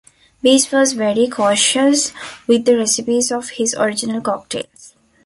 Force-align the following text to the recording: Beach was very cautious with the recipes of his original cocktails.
Beach 0.41 0.71
was 0.71 0.93
very 0.93 1.27
cautious 1.27 2.11
with 2.47 2.65
the 2.65 2.75
recipes 2.75 3.31
of 3.31 3.49
his 3.49 3.75
original 3.75 4.19
cocktails. 4.19 4.95